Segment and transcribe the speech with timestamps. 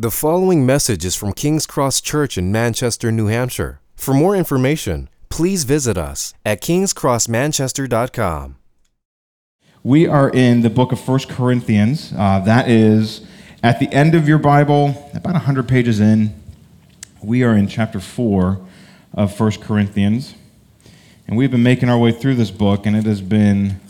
[0.00, 3.80] The following message is from King's Cross Church in Manchester, New Hampshire.
[3.96, 8.56] For more information, please visit us at kingscrossmanchester.com.
[9.82, 12.12] We are in the book of 1 Corinthians.
[12.16, 13.26] Uh, that is
[13.60, 16.32] at the end of your Bible, about 100 pages in.
[17.20, 18.64] We are in chapter 4
[19.14, 20.36] of 1 Corinthians.
[21.26, 23.80] And we've been making our way through this book, and it has been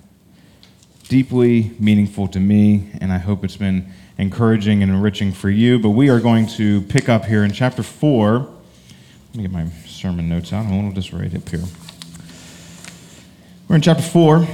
[1.09, 5.79] deeply meaningful to me, and I hope it's been encouraging and enriching for you.
[5.79, 8.39] But we are going to pick up here in chapter 4.
[8.39, 8.49] Let
[9.35, 10.67] me get my sermon notes out.
[10.67, 11.63] Hold on, just right up here.
[13.69, 14.47] We're in chapter 4.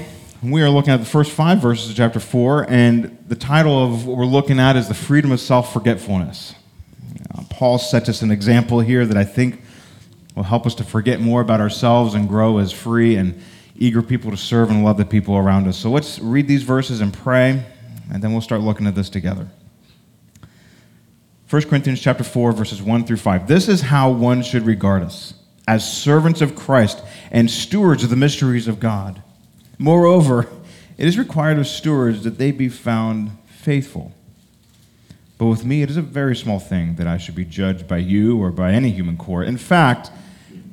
[0.44, 3.82] And we are looking at the first five verses of chapter 4, and the title
[3.82, 6.54] of what we're looking at is the freedom of self forgetfulness.
[7.34, 9.62] Uh, Paul sets us an example here that I think
[10.34, 13.40] will help us to forget more about ourselves and grow as free and
[13.74, 15.78] eager people to serve and love the people around us.
[15.78, 17.64] So let's read these verses and pray,
[18.12, 19.48] and then we'll start looking at this together.
[21.54, 23.46] 1 Corinthians chapter 4 verses 1 through 5.
[23.46, 25.34] This is how one should regard us
[25.68, 29.22] as servants of Christ and stewards of the mysteries of God.
[29.78, 30.48] Moreover,
[30.98, 34.10] it is required of stewards that they be found faithful.
[35.38, 37.98] But with me, it is a very small thing that I should be judged by
[37.98, 39.46] you or by any human court.
[39.46, 40.10] In fact,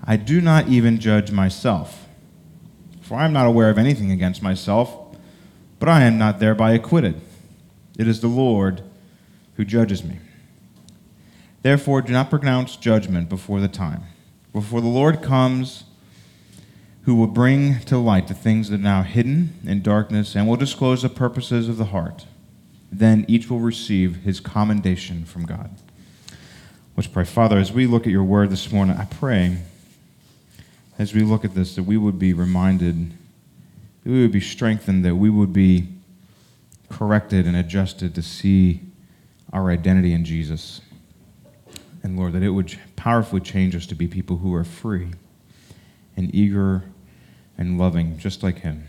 [0.04, 2.08] I do not even judge myself.
[3.04, 5.16] For I am not aware of anything against myself,
[5.78, 7.22] but I am not thereby acquitted.
[8.00, 8.82] It is the Lord
[9.58, 10.18] who judges me.
[11.62, 14.04] Therefore, do not pronounce judgment before the time,
[14.52, 15.84] before the Lord comes,
[17.04, 20.56] who will bring to light the things that are now hidden in darkness and will
[20.56, 22.26] disclose the purposes of the heart.
[22.92, 25.72] Then each will receive his commendation from God.
[26.98, 27.26] Let's pray.
[27.26, 29.58] Father, as we look at your word this morning, I pray,
[31.00, 33.12] as we look at this, that we would be reminded,
[34.04, 35.88] that we would be strengthened, that we would be
[36.90, 38.82] corrected and adjusted to see
[39.54, 40.82] our identity in Jesus.
[42.04, 45.10] And Lord, that it would powerfully change us to be people who are free
[46.18, 46.84] and eager
[47.58, 48.88] and loving, just like Him.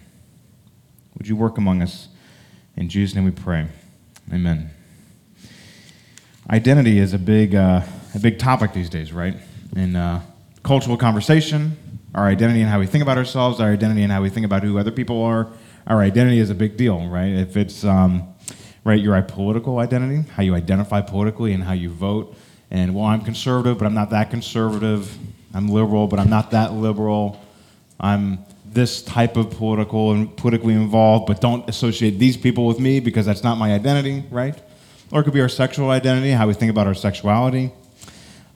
[1.17, 2.09] Would you work among us?
[2.77, 3.67] In Jesus' name we pray.
[4.33, 4.71] Amen.
[6.51, 7.83] Identity is a big, uh,
[8.15, 9.37] a big topic these days, right?
[9.77, 10.22] In uh,
[10.62, 11.77] cultural conversation,
[12.15, 14.62] our identity and how we think about ourselves, our identity and how we think about
[14.62, 15.49] who other people are.
[15.87, 17.31] Our identity is a big deal, right?
[17.31, 18.34] If it's um,
[18.84, 22.37] right your political identity, how you identify politically, and how you vote.
[22.72, 25.15] And well, I'm conservative, but I'm not that conservative.
[25.53, 27.38] I'm liberal, but I'm not that liberal.
[28.00, 32.99] I'm this type of political and politically involved, but don't associate these people with me
[32.99, 34.59] because that's not my identity, right?
[35.10, 37.71] Or it could be our sexual identity, how we think about our sexuality,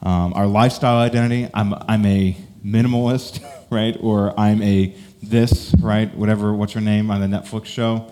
[0.01, 1.47] um, our lifestyle identity.
[1.53, 2.35] I'm, I'm a
[2.65, 3.95] minimalist, right?
[3.99, 6.11] Or I'm a this, right?
[6.15, 8.11] Whatever, what's her name on the Netflix show?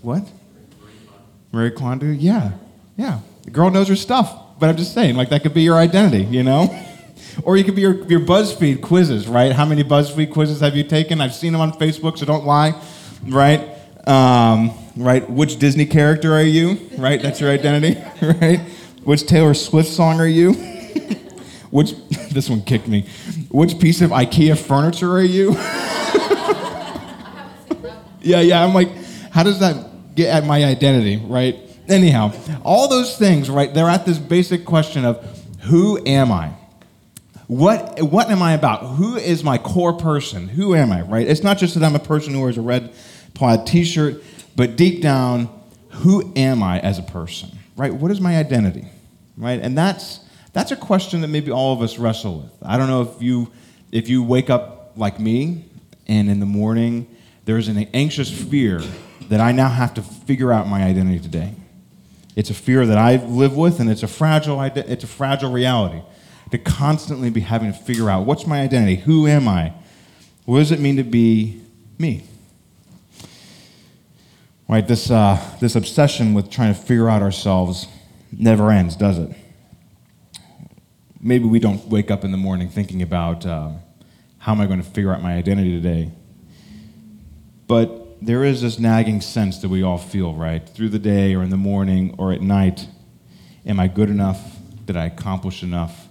[0.00, 0.28] What?
[1.52, 2.06] Marie Kondo?
[2.06, 2.50] Yeah,
[2.96, 3.20] yeah.
[3.42, 4.38] The girl knows her stuff.
[4.58, 6.72] But I'm just saying, like, that could be your identity, you know?
[7.42, 9.52] or you could be your, your BuzzFeed quizzes, right?
[9.52, 11.20] How many BuzzFeed quizzes have you taken?
[11.20, 12.80] I've seen them on Facebook, so don't lie,
[13.26, 13.68] right?
[14.06, 15.28] Um, right?
[15.28, 16.78] Which Disney character are you?
[16.96, 17.20] Right?
[17.20, 18.00] That's your identity,
[18.40, 18.60] right?
[19.04, 20.52] Which Taylor Swift song are you?
[21.70, 21.94] Which,
[22.30, 23.06] this one kicked me.
[23.50, 25.54] Which piece of IKEA furniture are you?
[28.20, 28.62] yeah, yeah.
[28.62, 28.90] I'm like,
[29.30, 31.56] how does that get at my identity, right?
[31.88, 32.32] Anyhow,
[32.64, 33.72] all those things, right?
[33.72, 35.24] They're at this basic question of
[35.62, 36.52] who am I?
[37.46, 38.96] What, what am I about?
[38.96, 40.48] Who is my core person?
[40.48, 41.26] Who am I, right?
[41.26, 42.94] It's not just that I'm a person who wears a red
[43.34, 44.22] plaid t shirt,
[44.56, 45.48] but deep down,
[45.90, 47.92] who am I as a person, right?
[47.92, 48.86] What is my identity,
[49.36, 49.60] right?
[49.60, 50.20] And that's,
[50.52, 52.52] that's a question that maybe all of us wrestle with.
[52.62, 53.52] I don't know if you,
[53.90, 55.66] if you wake up like me
[56.06, 57.06] and in the morning
[57.44, 58.80] there's an anxious fear
[59.28, 61.54] that I now have to figure out my identity today.
[62.34, 66.02] It's a fear that I live with, and it's a fragile, it's a fragile reality
[66.50, 69.72] to constantly be having to figure out what's my identity, who am I,
[70.44, 71.62] what does it mean to be
[71.98, 72.24] me.
[74.68, 77.86] Right, this uh, this obsession with trying to figure out ourselves
[78.30, 79.30] never ends, does it?
[81.20, 83.80] Maybe we don't wake up in the morning thinking about um,
[84.38, 86.10] how am I going to figure out my identity today.
[87.66, 90.66] But there is this nagging sense that we all feel, right?
[90.68, 92.86] Through the day or in the morning or at night.
[93.66, 94.56] Am I good enough?
[94.86, 96.08] Did I accomplish enough?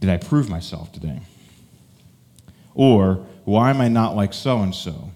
[0.00, 1.20] Did I prove myself today?
[2.74, 5.12] Or why am I not like so and so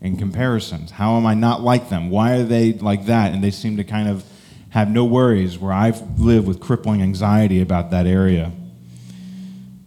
[0.00, 0.92] in comparisons?
[0.92, 2.10] How am I not like them?
[2.10, 3.32] Why are they like that?
[3.32, 4.24] And they seem to kind of
[4.70, 8.52] have no worries where I've lived with crippling anxiety about that area.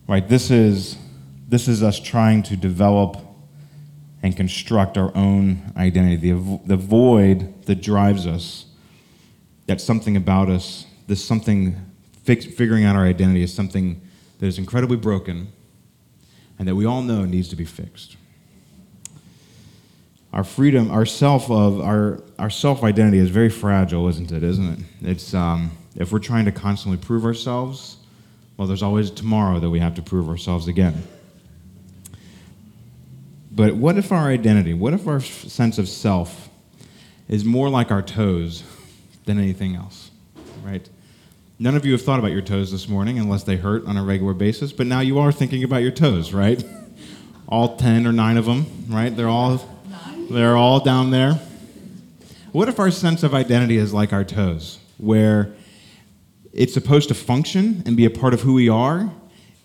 [0.07, 0.27] Right?
[0.27, 0.97] This is
[1.47, 3.29] this is us trying to develop
[4.21, 8.66] and construct our own identity, the, the void that drives us,
[9.68, 11.75] that something about us, this something
[12.24, 14.01] fix, figuring out our identity is something
[14.39, 15.48] that is incredibly broken
[16.57, 18.18] and that we all know needs to be fixed.
[20.31, 24.44] Our freedom, our self of our, our self identity is very fragile, isn't it?
[24.44, 24.80] Isn't it?
[25.01, 27.98] It's um, if we're trying to constantly prove ourselves,
[28.57, 31.01] well, there's always tomorrow that we have to prove ourselves again.
[33.59, 36.47] But what if our identity, what if our sense of self
[37.27, 38.63] is more like our toes
[39.25, 40.11] than anything else,
[40.63, 40.89] right?
[41.59, 44.03] None of you have thought about your toes this morning unless they hurt on a
[44.06, 46.63] regular basis, but now you are thinking about your toes, right?
[47.50, 49.13] all 10 or 9 of them, right?
[49.13, 49.61] They're all
[50.31, 51.33] they're all down there.
[52.53, 55.53] What if our sense of identity is like our toes, where
[56.53, 59.11] it's supposed to function and be a part of who we are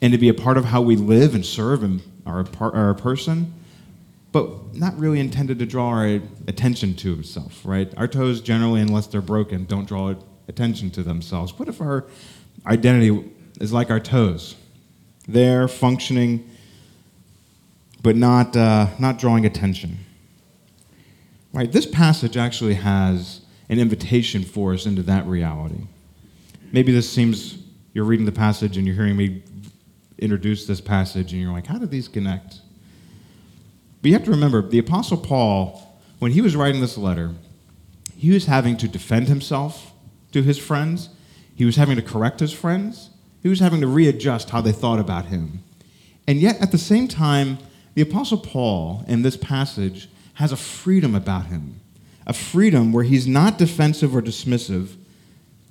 [0.02, 2.74] and to be a part of how we live and serve and are a, part,
[2.74, 3.54] are a person,
[4.34, 7.94] but not really intended to draw our attention to himself, right?
[7.96, 10.12] Our toes generally, unless they're broken, don't draw
[10.48, 11.56] attention to themselves.
[11.56, 12.04] What if our
[12.66, 14.56] identity is like our toes?
[15.28, 16.50] They're functioning,
[18.02, 19.98] but not, uh, not drawing attention.
[21.52, 21.70] Right?
[21.70, 25.86] This passage actually has an invitation for us into that reality.
[26.72, 27.58] Maybe this seems
[27.92, 29.44] you're reading the passage and you're hearing me
[30.18, 32.62] introduce this passage and you're like, how do these connect?
[34.04, 37.32] But you have to remember, the Apostle Paul, when he was writing this letter,
[38.14, 39.94] he was having to defend himself
[40.32, 41.08] to his friends,
[41.54, 43.08] he was having to correct his friends,
[43.42, 45.60] he was having to readjust how they thought about him.
[46.28, 47.56] And yet, at the same time,
[47.94, 51.80] the Apostle Paul in this passage has a freedom about him,
[52.26, 54.96] a freedom where he's not defensive or dismissive,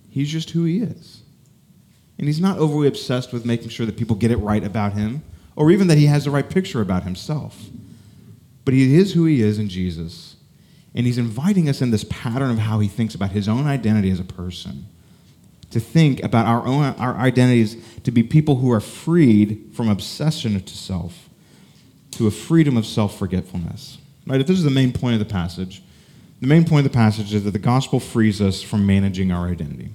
[0.09, 1.21] he's just who he is.
[2.17, 5.21] And he's not overly obsessed with making sure that people get it right about him,
[5.55, 7.69] or even that he has the right picture about himself.
[8.65, 10.35] But he is who he is in Jesus.
[10.95, 14.11] And he's inviting us in this pattern of how he thinks about his own identity
[14.11, 14.87] as a person.
[15.71, 20.59] To think about our own our identities to be people who are freed from obsession
[20.61, 21.29] to self,
[22.11, 23.97] to a freedom of self forgetfulness.
[24.27, 24.39] Right?
[24.39, 25.81] If this is the main point of the passage,
[26.41, 29.47] the main point of the passage is that the gospel frees us from managing our
[29.47, 29.89] identity.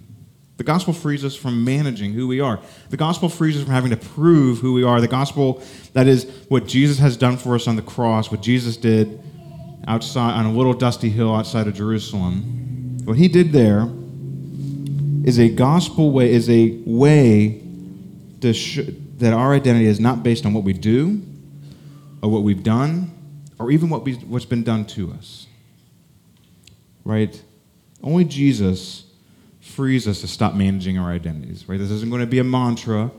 [0.59, 2.59] The gospel frees us from managing who we are.
[2.91, 5.01] The gospel frees us from having to prove who we are.
[5.01, 5.63] The gospel,
[5.93, 9.21] that is what Jesus has done for us on the cross, what Jesus did
[9.87, 12.99] outside on a little dusty hill outside of Jerusalem.
[13.05, 13.89] What he did there
[15.25, 17.63] is a gospel way, is a way
[18.41, 21.23] to sh- that our identity is not based on what we do
[22.21, 23.13] or what we've done
[23.61, 25.47] or even what what's been done to us.
[27.05, 27.41] Right?
[28.03, 29.05] Only Jesus
[29.69, 31.79] frees us to stop managing our identities, right?
[31.79, 33.11] This isn't going to be a mantra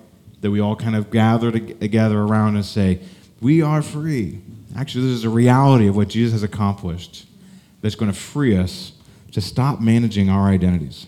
[0.41, 2.99] that we all kind of gather together around and say,
[3.41, 4.41] we are free.
[4.75, 7.25] Actually, this is a reality of what Jesus has accomplished
[7.81, 8.91] that's going to free us
[9.31, 11.07] to stop managing our identities.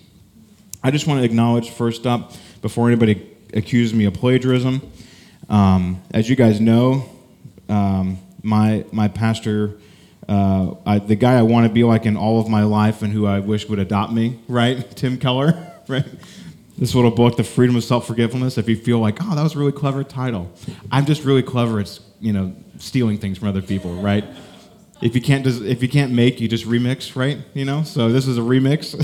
[0.83, 4.81] I just want to acknowledge, first up, before anybody accuses me of plagiarism,
[5.49, 7.09] um, as you guys know,
[7.67, 9.77] um, my, my pastor
[10.27, 13.11] uh, I, the guy I want to be like in all of my life and
[13.11, 14.89] who I wish would adopt me, right?
[14.95, 16.05] Tim Keller, right?
[16.77, 18.57] This little book, The Freedom of Self Forgetfulness.
[18.57, 20.51] If you feel like, oh, that was a really clever title,
[20.91, 24.25] I'm just really clever at you know stealing things from other people, right?
[25.01, 27.39] If you can't, if you can't make, you just remix, right?
[27.53, 27.83] You know.
[27.83, 28.95] So this is a remix.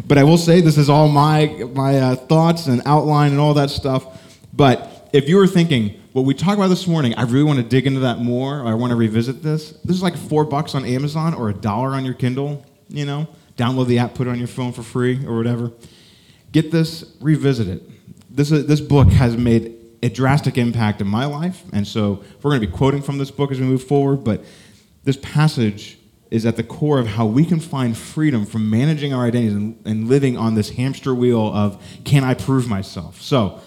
[0.06, 3.54] but I will say this is all my my uh, thoughts and outline and all
[3.54, 4.22] that stuff.
[4.54, 7.62] But if you were thinking, what we talked about this morning, I really want to
[7.62, 8.66] dig into that more.
[8.66, 9.72] I want to revisit this.
[9.84, 12.64] This is like four bucks on Amazon or a dollar on your Kindle.
[12.88, 15.72] You know, download the app, put it on your phone for free or whatever.
[16.52, 17.82] Get this, revisit it.
[18.34, 22.50] This, uh, this book has made a drastic impact in my life, and so we're
[22.50, 24.24] going to be quoting from this book as we move forward.
[24.24, 24.42] But
[25.04, 25.98] this passage
[26.30, 29.78] is at the core of how we can find freedom from managing our identities and,
[29.84, 33.20] and living on this hamster wheel of can I prove myself.
[33.20, 33.60] So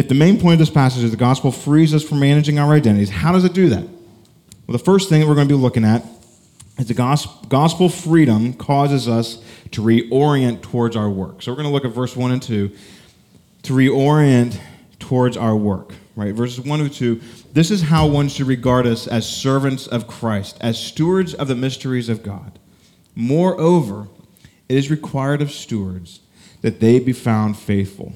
[0.00, 2.72] if the main point of this passage is the gospel frees us from managing our
[2.72, 3.82] identities, how does it do that?
[3.82, 6.02] Well, the first thing that we're going to be looking at
[6.78, 11.42] is the gospel freedom causes us to reorient towards our work.
[11.42, 12.70] So we're going to look at verse 1 and 2
[13.64, 14.58] to reorient
[14.98, 16.34] towards our work, right?
[16.34, 17.20] Verses 1 and 2.
[17.52, 21.54] This is how one should regard us as servants of Christ, as stewards of the
[21.54, 22.58] mysteries of God.
[23.14, 24.08] Moreover,
[24.66, 26.20] it is required of stewards
[26.62, 28.14] that they be found faithful.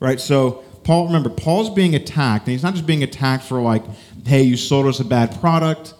[0.00, 0.20] Right?
[0.20, 3.82] So, Paul, remember, Paul's being attacked, and he's not just being attacked for, like,
[4.24, 5.94] hey, you sold us a bad product,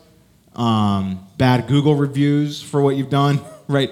[0.54, 3.90] um, bad Google reviews for what you've done, right?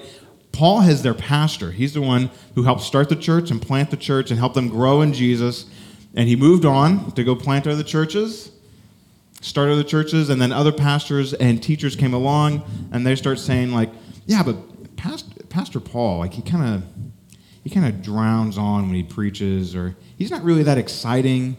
[0.53, 1.71] Paul is their pastor.
[1.71, 4.69] He's the one who helped start the church and plant the church and help them
[4.69, 5.65] grow in Jesus.
[6.15, 8.53] And he moved on to go plant other churches,
[9.41, 13.73] start other churches, and then other pastors and teachers came along and they start saying,
[13.73, 13.89] like,
[14.27, 16.83] yeah, but past, Pastor Paul, like he kind of
[17.65, 21.57] he kind of drowns on when he preaches, or he's not really that exciting.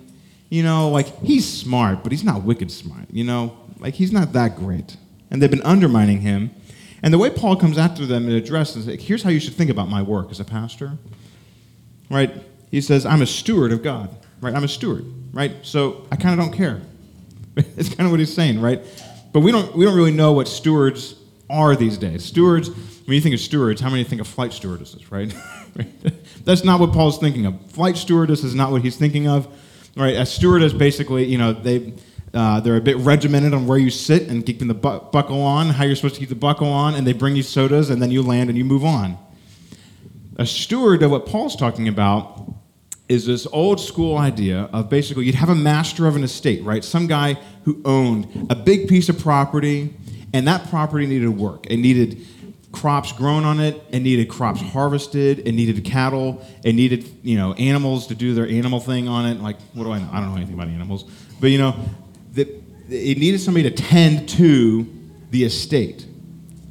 [0.49, 3.11] You know, like he's smart, but he's not wicked smart.
[3.11, 4.97] You know, like he's not that great,
[5.31, 6.53] and they've been undermining him.
[7.03, 9.69] And the way Paul comes after them and addresses, like, here's how you should think
[9.69, 10.97] about my work as a pastor.
[12.09, 12.33] Right?
[12.71, 14.09] He says, I'm a steward of God.
[14.41, 14.55] Right?
[14.55, 15.05] I'm a steward.
[15.33, 15.57] Right?
[15.63, 16.81] So I kind of don't care.
[17.77, 18.83] It's kind of what he's saying, right?
[19.33, 21.15] But we don't we don't really know what stewards
[21.49, 22.23] are these days.
[22.23, 25.35] Stewards, when you think of stewards, how many think of flight stewardesses, right?
[26.45, 27.71] That's not what Paul's thinking of.
[27.71, 29.49] Flight stewardess is not what he's thinking of.
[29.97, 30.17] Right?
[30.17, 31.95] A stewardess basically, you know, they
[32.35, 35.71] uh, they're a bit regimented on where you sit and keeping the bu- buckle on,
[35.71, 38.11] how you're supposed to keep the buckle on, and they bring you sodas, and then
[38.11, 39.17] you land and you move on.
[40.37, 42.53] A steward of what Paul's talking about
[43.09, 46.85] is this old school idea of basically you'd have a master of an estate, right?
[46.85, 49.95] Some guy who owned a big piece of property,
[50.35, 51.67] and that property needed work.
[51.71, 52.27] It needed
[52.77, 57.55] crops grown on it, it needed crops harvested, it needed cattle, it needed you know
[57.55, 59.41] animals to do their animal thing on it.
[59.41, 60.09] Like what do I know?
[60.13, 61.05] I don't know anything about animals,
[61.41, 61.75] but you know
[62.33, 62.49] that
[62.89, 64.87] it needed somebody to tend to
[65.31, 66.07] the estate.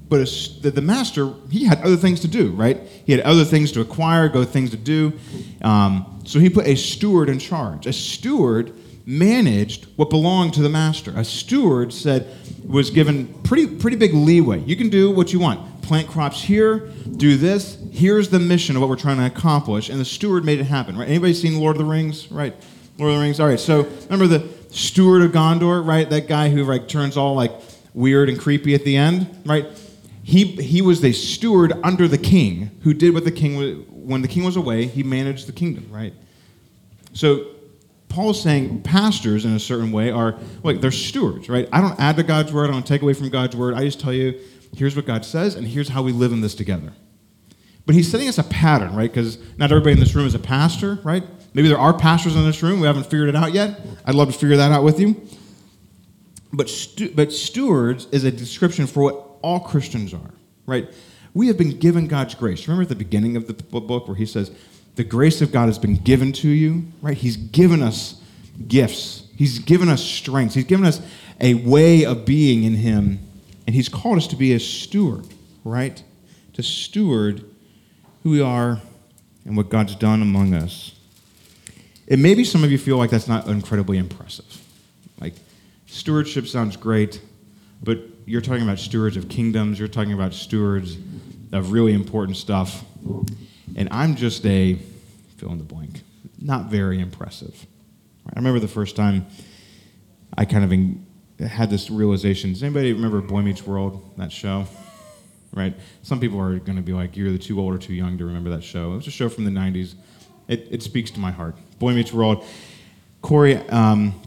[0.07, 0.19] But
[0.61, 2.79] the master, he had other things to do, right?
[3.05, 5.13] He had other things to acquire, go things to do.
[5.63, 7.87] Um, so he put a steward in charge.
[7.87, 8.71] A steward
[9.05, 11.11] managed what belonged to the master.
[11.15, 12.27] A steward said
[12.65, 14.59] was given pretty pretty big leeway.
[14.61, 15.74] You can do what you want.
[15.85, 16.79] Plant crops here,
[17.17, 17.77] do this.
[17.91, 20.97] Here's the mission of what we're trying to accomplish, and the steward made it happen.
[20.97, 21.07] Right?
[21.07, 22.31] Anybody seen Lord of the Rings?
[22.31, 22.55] Right?
[22.97, 23.39] Lord of the Rings.
[23.39, 23.59] All right.
[23.59, 26.09] So remember the steward of Gondor, right?
[26.09, 27.51] That guy who like turns all like
[27.93, 29.67] weird and creepy at the end, right?
[30.23, 34.23] He he was the steward under the king who did what the king was when
[34.23, 34.87] the king was away.
[34.87, 36.15] He managed the kingdom, right?
[37.13, 37.45] So
[38.09, 41.69] Paul's saying pastors in a certain way are like they're stewards, right?
[41.71, 43.75] I don't add to God's word, I don't take away from God's word.
[43.75, 44.39] I just tell you,
[44.75, 46.93] here's what God says, and here's how we live in this together.
[47.85, 49.11] But he's setting us a pattern, right?
[49.11, 51.23] Because not everybody in this room is a pastor, right?
[51.53, 52.79] Maybe there are pastors in this room.
[52.79, 53.79] We haven't figured it out yet.
[54.05, 55.21] I'd love to figure that out with you.
[56.51, 60.31] But, stu- but stewards is a description for what all Christians are,
[60.65, 60.89] right?
[61.33, 62.67] We have been given God's grace.
[62.67, 64.51] Remember at the beginning of the book where he says,
[64.95, 67.17] the grace of God has been given to you, right?
[67.17, 68.21] He's given us
[68.67, 69.27] gifts.
[69.35, 70.55] He's given us strengths.
[70.55, 71.01] He's given us
[71.41, 73.19] a way of being in Him.
[73.65, 75.25] And He's called us to be a steward,
[75.63, 76.01] right?
[76.53, 77.43] To steward
[78.23, 78.79] who we are
[79.45, 80.95] and what God's done among us.
[82.07, 84.61] And maybe some of you feel like that's not incredibly impressive.
[85.19, 85.33] Like,
[85.87, 87.21] stewardship sounds great,
[87.83, 90.97] but you're talking about stewards of kingdoms, you're talking about stewards
[91.51, 92.83] of really important stuff.
[93.75, 94.77] And I'm just a
[95.37, 96.01] fill in the blank,
[96.39, 97.65] not very impressive.
[98.27, 99.25] I remember the first time
[100.37, 100.71] I kind of
[101.39, 102.53] had this realization.
[102.53, 104.65] Does anybody remember Boy Meets World, that show?
[105.53, 105.75] Right?
[106.03, 108.49] Some people are going to be like, you're too old or too young to remember
[108.51, 108.93] that show.
[108.93, 109.95] It was a show from the 90s.
[110.47, 111.55] It, it speaks to my heart.
[111.79, 112.45] Boy Meets World.
[113.21, 114.21] Cory, um,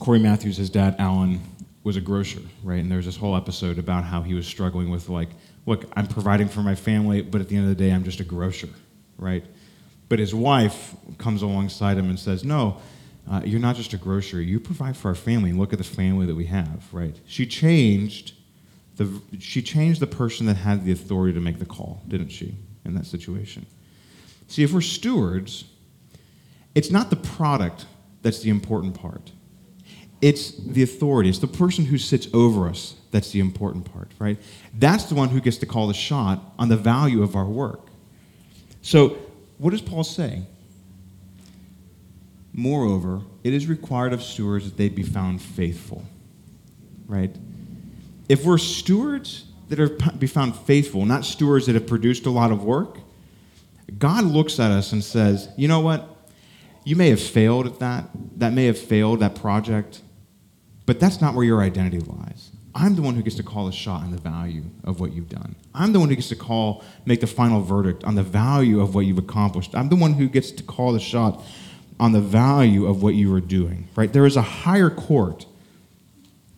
[0.00, 1.40] Cory Matthews, his dad, Alan,
[1.84, 2.80] was a grocer, right?
[2.80, 5.28] And there was this whole episode about how he was struggling with, like,
[5.66, 8.20] look, I'm providing for my family, but at the end of the day, I'm just
[8.20, 8.68] a grocer,
[9.16, 9.44] right?
[10.08, 12.80] But his wife comes alongside him and says, no,
[13.30, 14.40] uh, you're not just a grocer.
[14.40, 17.18] You provide for our family, look at the family that we have, right?
[17.26, 18.34] She changed
[18.96, 22.54] the, she changed the person that had the authority to make the call, didn't she,
[22.84, 23.66] in that situation?
[24.48, 25.64] See, if we're stewards,
[26.74, 27.86] it's not the product
[28.22, 29.32] that's the important part.
[30.20, 31.30] It's the authority.
[31.30, 34.38] It's the person who sits over us that's the important part, right?
[34.74, 37.88] That's the one who gets to call the shot on the value of our work.
[38.80, 39.18] So,
[39.58, 40.42] what does Paul say?
[42.52, 46.04] Moreover, it is required of stewards that they be found faithful,
[47.06, 47.34] right?
[48.28, 52.52] If we're stewards that are be found faithful, not stewards that have produced a lot
[52.52, 52.98] of work,
[53.98, 56.08] God looks at us and says, you know what?
[56.84, 58.10] You may have failed at that.
[58.36, 60.02] That may have failed, that project.
[60.84, 62.50] But that's not where your identity lies.
[62.74, 65.28] I'm the one who gets to call the shot on the value of what you've
[65.28, 65.56] done.
[65.74, 68.94] I'm the one who gets to call, make the final verdict on the value of
[68.94, 69.74] what you've accomplished.
[69.74, 71.42] I'm the one who gets to call the shot
[72.02, 74.12] on the value of what you are doing, right?
[74.12, 75.46] There is a higher court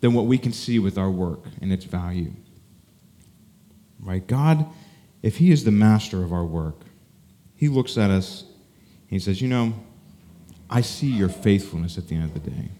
[0.00, 2.32] than what we can see with our work and its value.
[4.00, 4.26] Right?
[4.26, 4.64] God,
[5.22, 6.76] if He is the master of our work,
[7.54, 8.44] He looks at us
[9.06, 9.74] He says, You know,
[10.70, 12.70] I see your faithfulness at the end of the day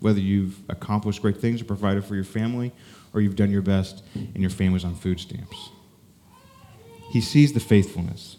[0.00, 2.72] whether you've accomplished great things or provided for your family,
[3.12, 5.70] or you've done your best and your family's on food stamps.
[7.10, 8.38] He sees the faithfulness.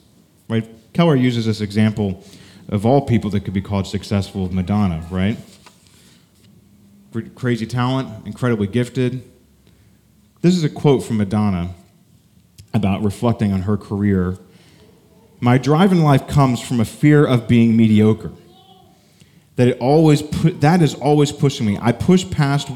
[0.50, 0.67] Right?
[0.91, 2.24] Keller uses this example
[2.70, 5.38] of all people that could be called successful Madonna, right?
[7.36, 9.24] Crazy talent, incredibly gifted.
[10.41, 11.75] This is a quote from Madonna.
[12.74, 14.38] about reflecting on her career.
[15.39, 18.32] My drive in life comes from a fear of being mediocre.
[19.55, 21.77] That it always put, that is always pushing me.
[21.79, 22.70] I push past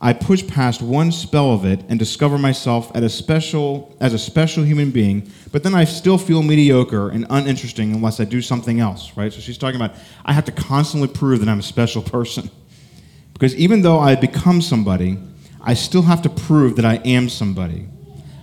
[0.00, 4.62] I push past one spell of it and discover myself a special as a special
[4.62, 9.16] human being, but then I still feel mediocre and uninteresting unless I do something else,
[9.16, 9.32] right?
[9.32, 12.50] So she's talking about I have to constantly prove that I'm a special person.
[13.32, 15.18] Because even though I become somebody,
[15.60, 17.86] I still have to prove that I am somebody.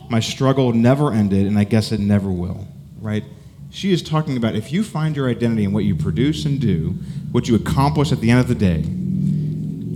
[0.07, 2.67] My struggle never ended, and I guess it never will,
[3.01, 3.23] right?
[3.71, 6.89] She is talking about if you find your identity in what you produce and do,
[7.31, 8.83] what you accomplish at the end of the day,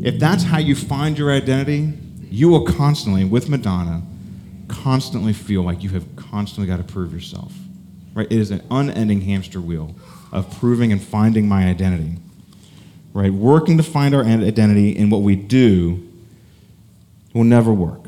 [0.07, 1.91] if that's how you find your identity,
[2.29, 4.03] you will constantly, with Madonna,
[4.69, 7.53] constantly feel like you have constantly got to prove yourself.
[8.13, 8.25] Right?
[8.31, 9.95] It is an unending hamster wheel
[10.31, 12.19] of proving and finding my identity.
[13.11, 13.33] Right?
[13.33, 16.07] Working to find our identity in what we do
[17.33, 18.05] will never work.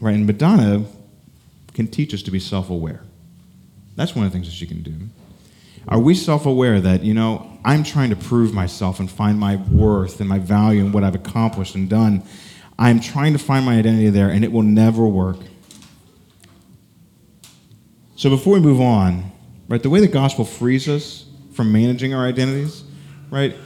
[0.00, 0.16] Right?
[0.16, 0.84] And Madonna
[1.74, 3.02] can teach us to be self aware.
[3.94, 4.94] That's one of the things that she can do.
[5.86, 9.56] Are we self aware that, you know, I'm trying to prove myself and find my
[9.56, 12.22] worth and my value and what I've accomplished and done?
[12.78, 15.36] I'm trying to find my identity there, and it will never work.
[18.16, 19.30] So before we move on,
[19.68, 22.84] right, the way the gospel frees us from managing our identities,
[23.30, 23.56] right?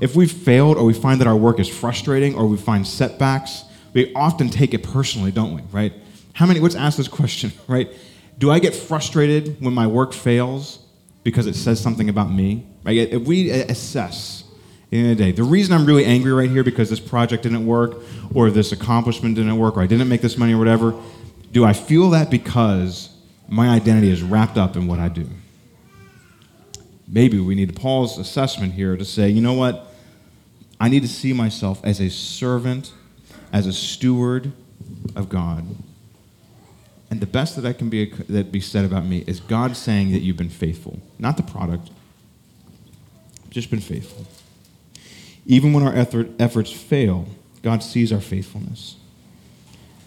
[0.00, 3.64] If we've failed or we find that our work is frustrating or we find setbacks,
[3.92, 5.92] we often take it personally, don't we, right?
[6.32, 7.88] How many, let's ask this question, right?
[8.38, 10.83] Do I get frustrated when my work fails
[11.24, 12.64] because it says something about me.
[12.84, 12.96] Right?
[12.96, 14.44] If we assess
[14.90, 17.96] in the day, the reason I'm really angry right here because this project didn't work,
[18.32, 20.94] or this accomplishment didn't work, or I didn't make this money, or whatever,
[21.50, 23.08] do I feel that because
[23.48, 25.28] my identity is wrapped up in what I do?
[27.08, 29.92] Maybe we need to pause assessment here to say, you know what?
[30.80, 32.92] I need to see myself as a servant,
[33.52, 34.52] as a steward
[35.14, 35.64] of God.
[37.14, 40.10] And the best that I can be that be said about me is God saying
[40.10, 41.88] that you've been faithful, not the product.
[43.50, 44.26] Just been faithful.
[45.46, 47.28] Even when our effort, efforts fail,
[47.62, 48.96] God sees our faithfulness.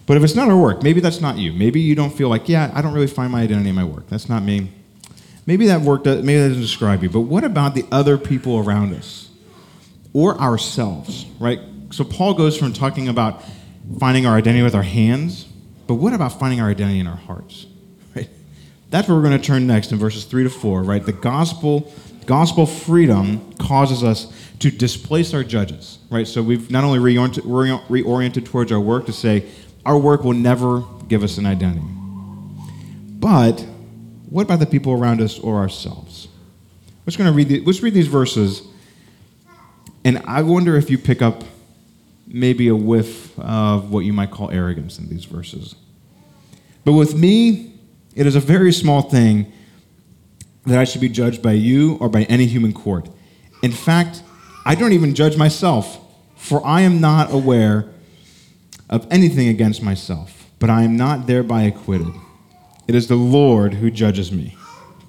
[0.04, 1.54] But if it's not our work, maybe that's not you.
[1.54, 4.06] Maybe you don't feel like, yeah, I don't really find my identity in my work.
[4.10, 4.70] That's not me.
[5.46, 7.08] Maybe that work does, maybe that doesn't describe you.
[7.08, 9.30] But what about the other people around us
[10.12, 11.60] or ourselves, right?
[11.88, 13.42] So Paul goes from talking about
[13.98, 15.47] finding our identity with our hands
[15.88, 17.66] but what about finding our identity in our hearts?
[18.14, 18.28] Right?
[18.90, 21.04] That's where we're going to turn next in verses 3 to 4, right?
[21.04, 21.92] The gospel
[22.26, 26.28] gospel freedom causes us to displace our judges, right?
[26.28, 27.42] So we've not only reoriented,
[27.88, 29.46] reoriented towards our work to say
[29.86, 31.86] our work will never give us an identity.
[33.18, 33.66] But
[34.28, 36.28] what about the people around us or ourselves?
[37.06, 38.68] Just going to read the, let's read these verses
[40.04, 41.44] and I wonder if you pick up
[42.28, 45.74] maybe a whiff of what you might call arrogance in these verses.
[46.84, 47.72] But with me,
[48.14, 49.50] it is a very small thing
[50.66, 53.08] that I should be judged by you or by any human court.
[53.62, 54.22] In fact,
[54.66, 55.98] I don't even judge myself,
[56.36, 57.88] for I am not aware
[58.90, 62.12] of anything against myself, but I am not thereby acquitted.
[62.86, 64.56] It is the Lord who judges me.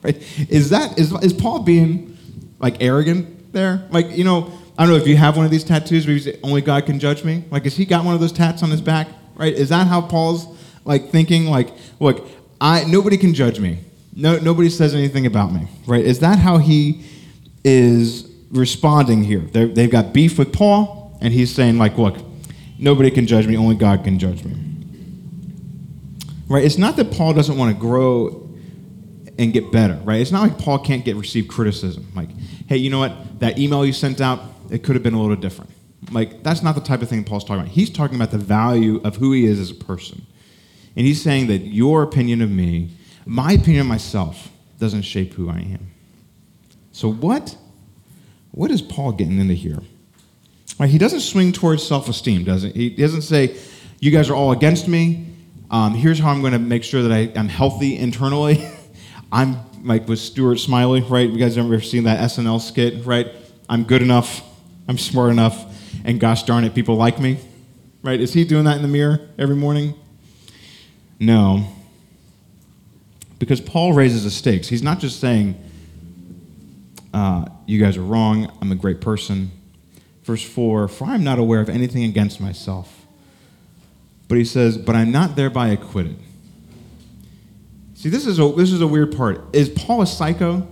[0.01, 0.15] Right?
[0.49, 2.17] Is that is, is Paul being
[2.59, 3.87] like arrogant there?
[3.91, 6.21] Like, you know, I don't know if you have one of these tattoos where you
[6.21, 7.43] say, only God can judge me.
[7.51, 9.09] Like, has he got one of those tats on his back?
[9.35, 9.53] Right?
[9.53, 10.47] Is that how Paul's
[10.85, 11.47] like thinking?
[11.47, 12.25] Like, look,
[12.61, 13.79] I nobody can judge me.
[14.15, 15.67] No, nobody says anything about me.
[15.85, 16.05] Right?
[16.05, 17.03] Is that how he
[17.65, 19.41] is responding here?
[19.41, 22.15] they they've got beef with Paul, and he's saying, like, look,
[22.77, 23.57] nobody can judge me.
[23.57, 24.55] Only God can judge me.
[26.47, 26.63] Right?
[26.63, 28.49] It's not that Paul doesn't want to grow
[29.37, 30.21] and get better, right?
[30.21, 32.07] It's not like Paul can't get receive criticism.
[32.15, 32.29] Like,
[32.67, 33.39] hey, you know what?
[33.39, 35.71] That email you sent out, it could have been a little different.
[36.11, 37.71] Like, that's not the type of thing Paul's talking about.
[37.71, 40.25] He's talking about the value of who he is as a person.
[40.95, 42.91] And he's saying that your opinion of me,
[43.25, 45.91] my opinion of myself, doesn't shape who I am.
[46.91, 47.55] So, what,
[48.51, 49.79] what is Paul getting into here?
[50.79, 52.71] Right, he doesn't swing towards self esteem, does he?
[52.71, 53.55] He doesn't say,
[53.99, 55.27] You guys are all against me.
[55.69, 58.67] Um, here's how I'm going to make sure that I, I'm healthy internally.
[59.31, 61.29] I'm like with Stuart Smalley, right?
[61.29, 63.27] You guys ever seen that SNL skit, right?
[63.69, 64.41] I'm good enough,
[64.89, 65.71] I'm smart enough,
[66.03, 67.37] and gosh darn it, people like me,
[68.01, 68.19] right?
[68.19, 69.93] Is he doing that in the mirror every morning?
[71.19, 71.67] No.
[73.37, 74.67] Because Paul raises the stakes.
[74.67, 75.61] He's not just saying,
[77.13, 79.51] uh, you guys are wrong, I'm a great person.
[80.23, 83.05] Verse 4 For I'm not aware of anything against myself.
[84.27, 86.17] But he says, But I'm not thereby acquitted.
[87.93, 89.55] See, this is a, this is a weird part.
[89.55, 90.67] Is Paul a psycho?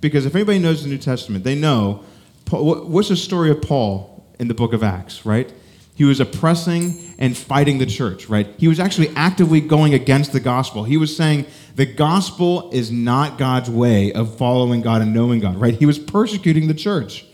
[0.00, 2.02] Because if anybody knows the New Testament, they know
[2.48, 5.52] Paul, what's the story of Paul in the book of Acts, right?
[5.94, 8.48] He was oppressing and fighting the church, right?
[8.56, 10.84] He was actually actively going against the gospel.
[10.84, 15.60] He was saying the gospel is not God's way of following God and knowing God,
[15.60, 15.74] right?
[15.74, 17.26] He was persecuting the church,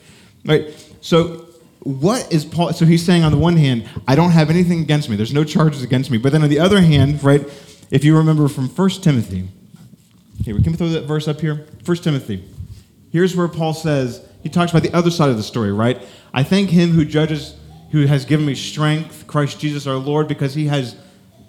[0.45, 0.75] right?
[1.01, 1.47] So,
[1.81, 2.73] what is Paul?
[2.73, 5.45] So, he's saying on the one hand, I don't have anything against me, there's no
[5.45, 6.19] charges against me.
[6.19, 7.43] But then on the other hand, right,
[7.91, 9.49] if you remember from 1 Timothy,
[10.43, 11.67] here, we can throw that verse up here?
[11.85, 12.43] 1 Timothy.
[13.13, 16.01] Here's where Paul says, he talks about the other side of the story, right?
[16.33, 17.57] I thank him who judges
[17.91, 20.97] who has given me strength, Christ Jesus our Lord, because he has,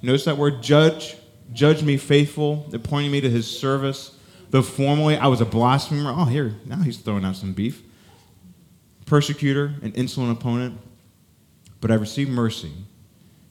[0.02, 1.18] notice that word, judge,
[1.52, 4.16] judge me faithful, appointing me to his service.
[4.52, 7.82] Though formerly I was a blasphemer, oh, here, now he's throwing out some beef.
[9.06, 10.80] Persecutor, an insolent opponent,
[11.82, 12.72] but I've received mercy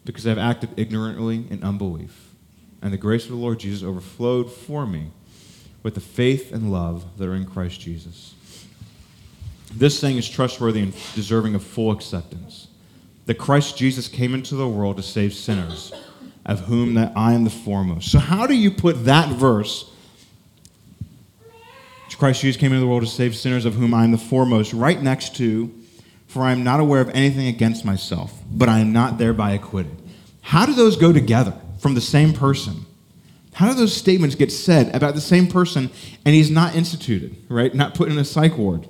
[0.05, 2.35] because I've acted ignorantly in unbelief.
[2.81, 5.11] And the grace of the Lord Jesus overflowed for me
[5.83, 8.35] with the faith and love that are in Christ Jesus.
[9.77, 12.69] This thing is trustworthy and deserving of full acceptance
[13.27, 15.93] that Christ Jesus came into the world to save sinners,
[16.45, 18.11] of whom that I am the foremost.
[18.11, 19.91] So how do you put that verse,
[22.17, 24.73] Christ Jesus came into the world to save sinners, of whom I am the foremost,
[24.73, 25.75] right next to,
[26.29, 29.97] for I am not aware of anything against myself, but I am not thereby acquitted.
[30.41, 32.87] How do those go together from the same person?
[33.55, 35.91] How do those statements get said about the same person
[36.25, 37.75] and he's not instituted, right?
[37.75, 38.89] Not put in a psych ward?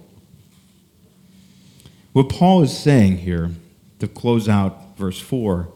[2.14, 3.50] What Paul is saying here
[3.98, 5.68] to close out verse 4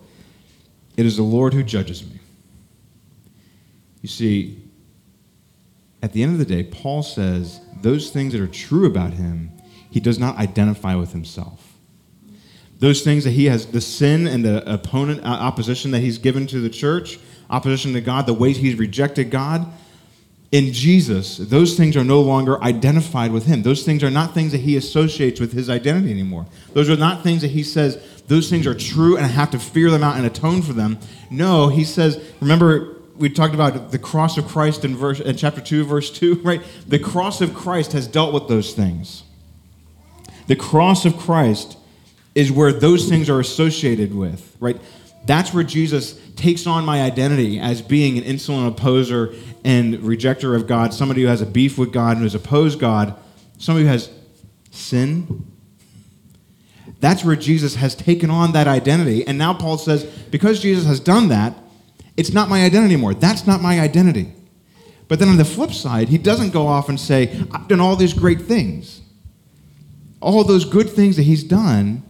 [0.97, 2.19] it is the Lord who judges me.
[4.03, 4.61] You see,
[6.03, 9.53] at the end of the day, Paul says those things that are true about him,
[9.91, 11.77] he does not identify with himself.
[12.79, 16.47] Those things that he has, the sin and the opponent uh, opposition that he's given
[16.49, 17.19] to the church,
[17.51, 19.67] opposition to God, the ways he's rejected God,
[20.51, 23.63] in Jesus, those things are no longer identified with him.
[23.63, 26.47] Those things are not things that he associates with his identity anymore.
[26.73, 29.59] Those are not things that he says, those things are true and I have to
[29.59, 30.99] fear them out and atone for them.
[31.31, 35.61] No, he says, remember, we talked about the cross of Christ in, verse, in chapter
[35.61, 36.63] 2, verse 2, right?
[36.87, 39.25] The cross of Christ has dealt with those things.
[40.47, 41.77] The cross of Christ
[42.35, 44.81] is where those things are associated with, right?
[45.29, 50.67] That's where Jesus takes on my identity as being an insolent opposer and rejecter of
[50.67, 53.15] God, somebody who has a beef with God and who's opposed God,
[53.59, 54.11] somebody who has
[54.71, 55.45] sin.
[57.01, 59.27] That's where Jesus has taken on that identity.
[59.27, 61.55] And now Paul says, because Jesus has done that,
[62.17, 63.13] it's not my identity anymore.
[63.13, 64.33] That's not my identity.
[65.09, 67.97] But then on the flip side, he doesn't go off and say, I've done all
[67.97, 69.03] these great things.
[70.23, 72.03] All those good things that he's done,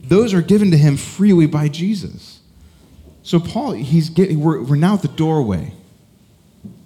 [0.00, 2.40] those are given to him freely by Jesus.
[3.24, 5.72] So Paul, he's getting, we're, we're now at the doorway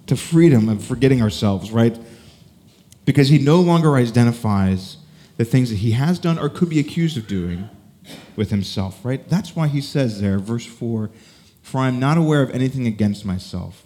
[0.06, 1.98] to freedom of forgetting ourselves, right?
[3.04, 4.98] Because he no longer identifies
[5.36, 7.68] the things that he has done or could be accused of doing
[8.36, 9.28] with himself, right?
[9.28, 11.10] That's why he says there, verse 4
[11.60, 13.84] For I am not aware of anything against myself,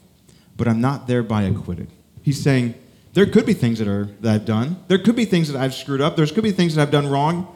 [0.59, 1.89] but I'm not thereby acquitted.
[2.21, 2.75] He's saying,
[3.15, 4.77] there could be things that, are, that I've done.
[4.89, 6.17] There could be things that I've screwed up.
[6.17, 7.49] There could be things that I've done wrong.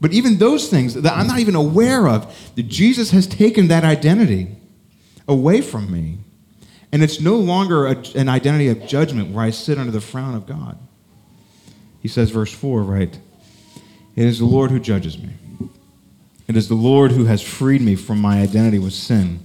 [0.00, 3.84] But even those things that I'm not even aware of, that Jesus has taken that
[3.84, 4.56] identity
[5.26, 6.18] away from me.
[6.92, 10.34] And it's no longer a, an identity of judgment where I sit under the frown
[10.34, 10.78] of God.
[12.00, 13.18] He says, verse 4, right?
[14.16, 15.30] It is the Lord who judges me.
[16.46, 19.44] It is the Lord who has freed me from my identity with sin.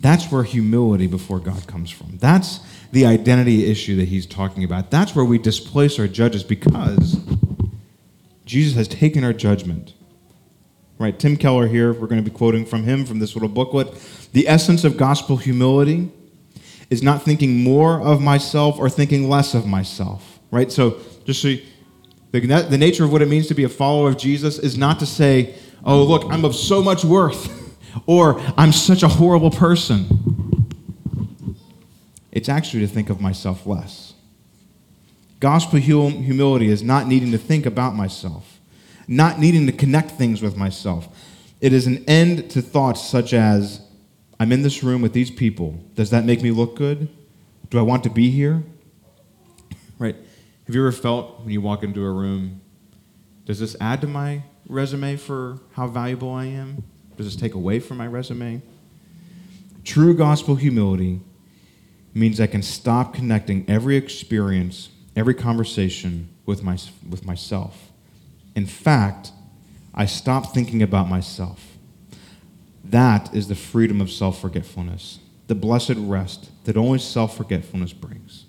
[0.00, 2.18] That's where humility before God comes from.
[2.18, 2.60] That's
[2.92, 4.90] the identity issue that he's talking about.
[4.90, 7.16] That's where we displace our judges because
[8.44, 9.94] Jesus has taken our judgment.
[10.98, 13.92] Right, Tim Keller here, we're going to be quoting from him from this little booklet.
[14.32, 16.10] The essence of gospel humility
[16.88, 20.38] is not thinking more of myself or thinking less of myself.
[20.50, 20.70] Right?
[20.70, 21.62] So, just so you,
[22.30, 24.98] the, the nature of what it means to be a follower of Jesus is not
[25.00, 25.54] to say,
[25.84, 27.76] oh, look, I'm of so much worth,
[28.06, 30.66] or I'm such a horrible person.
[32.30, 34.13] It's actually to think of myself less.
[35.44, 38.60] Gospel humility is not needing to think about myself,
[39.06, 41.06] not needing to connect things with myself.
[41.60, 43.82] It is an end to thoughts such as,
[44.40, 45.84] I'm in this room with these people.
[45.96, 47.10] Does that make me look good?
[47.68, 48.64] Do I want to be here?
[49.98, 50.16] Right?
[50.66, 52.62] Have you ever felt when you walk into a room,
[53.44, 56.84] does this add to my resume for how valuable I am?
[57.18, 58.62] Does this take away from my resume?
[59.84, 61.20] True gospel humility
[62.14, 67.90] means I can stop connecting every experience every conversation with, my, with myself.
[68.54, 69.32] In fact,
[69.94, 71.76] I stop thinking about myself.
[72.84, 78.44] That is the freedom of self forgetfulness, the blessed rest that only self forgetfulness brings.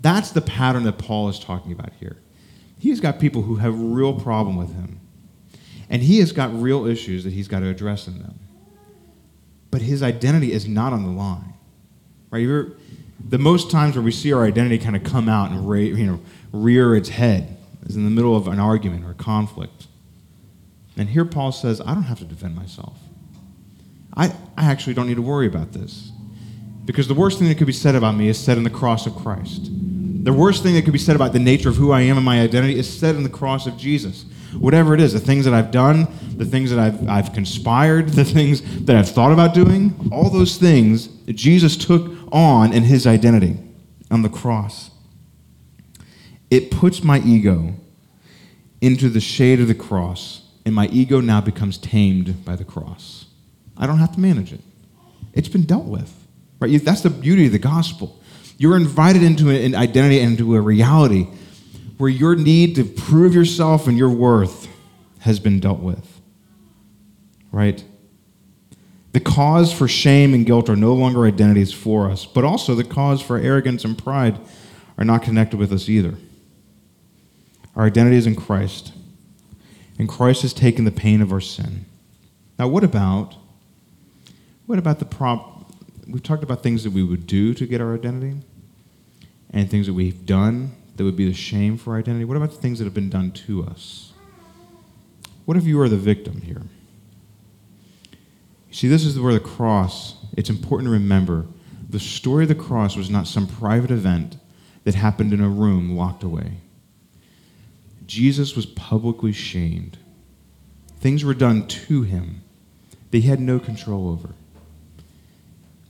[0.00, 2.16] That's the pattern that Paul is talking about here.
[2.78, 5.00] He's got people who have real problem with him.
[5.90, 8.38] And he has got real issues that he's got to address in them.
[9.70, 11.54] But his identity is not on the line.
[12.30, 12.38] Right?
[12.38, 12.72] You're,
[13.28, 16.06] the most times where we see our identity kind of come out and re- you
[16.06, 16.20] know,
[16.52, 17.56] rear its head
[17.86, 19.86] is in the middle of an argument or a conflict.
[20.96, 22.98] And here Paul says, I don't have to defend myself.
[24.16, 26.12] I, I actually don't need to worry about this.
[26.84, 29.06] Because the worst thing that could be said about me is said in the cross
[29.06, 29.70] of Christ.
[30.24, 32.24] The worst thing that could be said about the nature of who I am and
[32.24, 34.24] my identity is said in the cross of Jesus.
[34.58, 38.24] Whatever it is, the things that I've done, the things that I've, I've conspired, the
[38.24, 43.06] things that I've thought about doing, all those things that Jesus took on in his
[43.06, 43.58] identity
[44.10, 44.90] on the cross.
[46.50, 47.74] It puts my ego
[48.80, 53.26] into the shade of the cross, and my ego now becomes tamed by the cross.
[53.76, 54.60] I don't have to manage it.
[55.32, 56.12] It's been dealt with.
[56.58, 56.84] Right?
[56.84, 58.20] That's the beauty of the gospel.
[58.58, 61.28] You're invited into an identity and into a reality
[62.00, 64.68] where your need to prove yourself and your worth
[65.18, 66.20] has been dealt with.
[67.52, 67.84] Right?
[69.12, 72.84] The cause for shame and guilt are no longer identities for us, but also the
[72.84, 74.40] cause for arrogance and pride
[74.96, 76.14] are not connected with us either.
[77.76, 78.94] Our identity is in Christ,
[79.98, 81.84] and Christ has taken the pain of our sin.
[82.58, 83.36] Now, what about
[84.64, 85.70] what about the prop?
[86.06, 88.38] We've talked about things that we would do to get our identity,
[89.52, 92.26] and things that we've done that would be the shame for identity.
[92.26, 94.12] What about the things that have been done to us?
[95.46, 96.60] What if you are the victim here?
[98.68, 101.46] You see, this is where the cross, it's important to remember
[101.88, 104.36] the story of the cross was not some private event
[104.84, 106.58] that happened in a room locked away.
[108.04, 109.96] Jesus was publicly shamed.
[110.98, 112.42] Things were done to him
[113.10, 114.34] that he had no control over.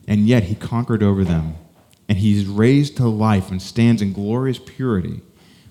[0.06, 1.56] And yet he conquered over them.
[2.10, 5.20] And he's raised to life and stands in glorious purity,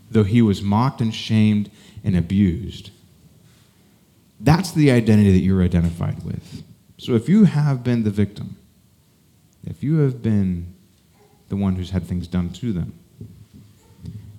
[0.10, 1.70] though he was mocked and shamed
[2.02, 2.92] and abused.
[4.40, 6.64] That's the identity that you're identified with.
[6.98, 8.56] So if you have been the victim,
[9.66, 10.74] if you have been
[11.50, 12.94] the one who's had things done to them,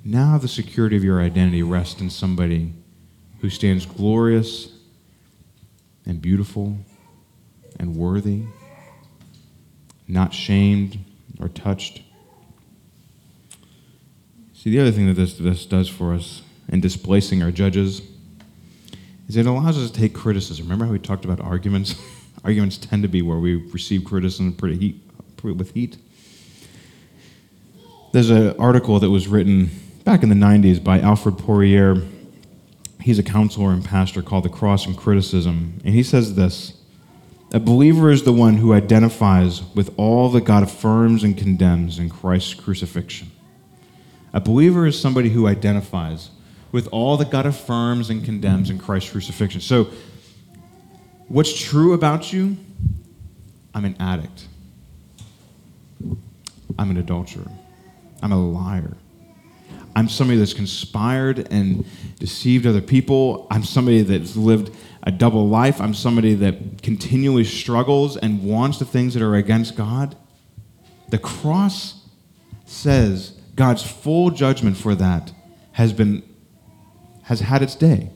[0.03, 2.73] now the security of your identity rests in somebody
[3.43, 4.73] who stands glorious
[6.07, 6.79] and beautiful
[7.79, 8.45] and worthy,
[10.09, 10.99] not shamed
[11.41, 12.03] or touched.
[14.53, 18.03] See, the other thing that this, this does for us in displacing our judges
[19.29, 20.67] is it allows us to take criticism.
[20.67, 21.95] Remember how we talked about arguments?
[22.45, 25.03] Arguments tend to be where we receive criticism pretty heat,
[25.43, 25.99] with heat.
[28.13, 29.71] There's an article that was written
[30.05, 32.03] back in the 90s by Alfred Poirier.
[33.01, 35.81] He's a counselor and pastor called The Cross and Criticism.
[35.85, 36.80] And he says this
[37.53, 42.09] A believer is the one who identifies with all that God affirms and condemns in
[42.09, 43.31] Christ's crucifixion.
[44.33, 46.31] A believer is somebody who identifies
[46.71, 49.61] with all that God affirms and condemns in Christ's crucifixion.
[49.61, 49.91] So
[51.31, 52.57] What's true about you?
[53.73, 54.49] I'm an addict.
[56.77, 57.49] I'm an adulterer.
[58.21, 58.97] I'm a liar.
[59.95, 61.87] I'm somebody that's conspired and
[62.19, 63.47] deceived other people.
[63.49, 65.81] I'm somebody that's lived a double life.
[65.81, 70.17] I'm somebody that continually struggles and wants the things that are against God.
[71.09, 72.07] The cross
[72.67, 75.33] says God's full judgment for that
[75.73, 76.23] has been
[77.25, 78.11] has had its day.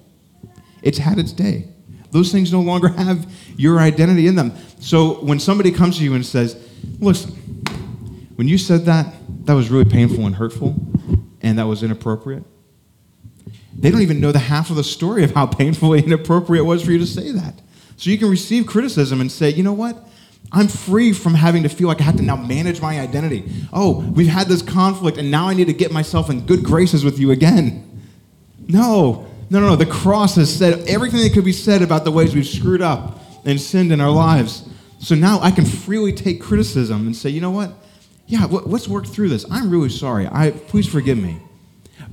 [0.82, 1.68] It's had its day.
[2.10, 4.52] Those things no longer have your identity in them.
[4.80, 6.56] So when somebody comes to you and says,
[6.98, 7.32] listen,
[8.36, 9.14] when you said that,
[9.46, 10.74] that was really painful and hurtful,
[11.42, 12.44] and that was inappropriate.
[13.76, 16.84] They don't even know the half of the story of how painfully inappropriate it was
[16.84, 17.60] for you to say that.
[17.96, 20.08] So you can receive criticism and say, you know what?
[20.52, 23.50] I'm free from having to feel like I have to now manage my identity.
[23.72, 27.04] Oh, we've had this conflict, and now I need to get myself in good graces
[27.04, 28.02] with you again.
[28.68, 29.76] No, no, no, no.
[29.76, 33.20] The cross has said everything that could be said about the ways we've screwed up
[33.44, 34.68] and sinned in our lives.
[35.00, 37.72] So now I can freely take criticism and say, you know what?
[38.26, 39.44] Yeah, let's work through this.
[39.50, 40.26] I'm really sorry.
[40.26, 41.38] I, please forgive me.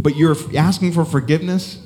[0.02, 1.80] But you're asking for forgiveness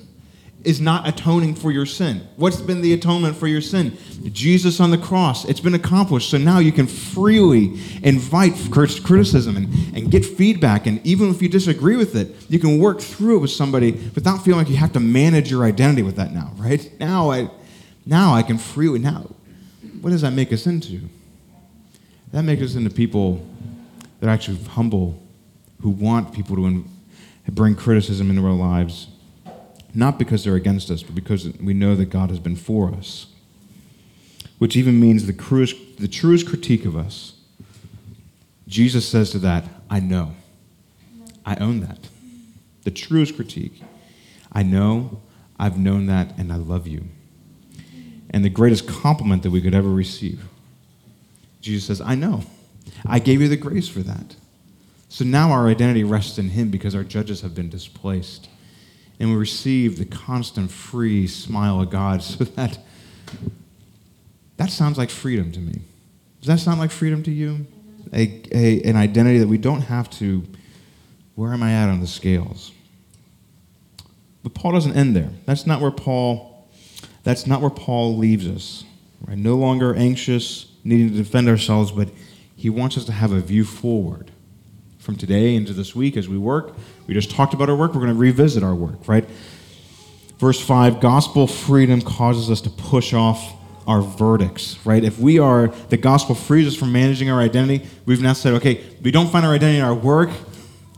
[0.63, 2.28] is not atoning for your sin.
[2.38, 3.95] What's been the atonement for your sin?
[4.32, 5.45] Jesus on the cross.
[5.45, 6.32] It's been accomplished.
[6.32, 10.88] So now you can freely invite criticism and, and get feedback.
[10.88, 14.43] And even if you disagree with it, you can work through it with somebody without
[14.43, 16.91] feeling like you have to manage your identity with that now, right?
[16.99, 17.49] Now I,
[18.06, 18.99] now I can freely.
[18.99, 19.30] Now,
[20.01, 21.01] what does that make us into?
[22.32, 23.45] That makes us into people
[24.19, 25.21] that are actually humble,
[25.82, 26.86] who want people to
[27.52, 29.08] bring criticism into our lives
[29.96, 33.28] not because they're against us, but because we know that God has been for us.
[34.58, 37.34] Which even means the truest, the truest critique of us.
[38.68, 40.36] Jesus says to that, I know.
[41.46, 42.10] I own that.
[42.84, 43.82] The truest critique.
[44.52, 45.22] I know,
[45.58, 47.06] I've known that, and I love you.
[48.30, 50.44] and the greatest compliment that we could ever receive.
[51.62, 52.44] Jesus says, I know.
[53.06, 54.36] I gave you the grace for that.
[55.15, 58.49] So now our identity rests in Him because our judges have been displaced.
[59.17, 62.80] And we receive the constant free smile of God so that
[64.58, 65.80] that sounds like freedom to me.
[66.41, 67.65] Does that sound like freedom to you?
[68.12, 70.43] A, a, an identity that we don't have to,
[71.36, 72.73] where am I at on the scales?
[74.43, 75.32] But Paul doesn't end there.
[75.45, 76.67] That's not where Paul,
[77.23, 78.84] that's not where Paul leaves us.
[79.25, 79.38] Right?
[79.38, 82.10] No longer anxious, needing to defend ourselves, but
[82.58, 84.32] he wants us to have a view forward
[85.06, 86.74] from today into this week as we work.
[87.06, 87.94] We just talked about our work.
[87.94, 89.24] We're going to revisit our work, right?
[90.39, 93.54] Verse 5 Gospel freedom causes us to push off
[93.86, 95.04] our verdicts, right?
[95.04, 98.84] If we are, the gospel frees us from managing our identity, we've now said, okay,
[99.04, 100.32] we don't find our identity in our work,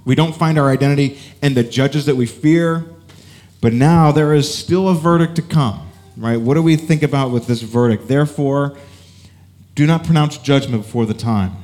[0.06, 2.86] we don't find our identity in the judges that we fear,
[3.60, 6.40] but now there is still a verdict to come, right?
[6.40, 8.08] What do we think about with this verdict?
[8.08, 8.78] Therefore,
[9.76, 11.58] do not pronounce judgment before the time,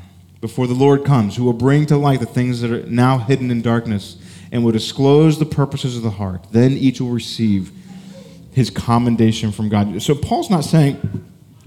[0.44, 3.50] before the Lord comes, who will bring to light the things that are now hidden
[3.50, 4.18] in darkness
[4.52, 6.46] and will disclose the purposes of the heart.
[6.52, 7.72] Then each will receive
[8.52, 10.02] his commendation from God.
[10.02, 11.00] So Paul's not saying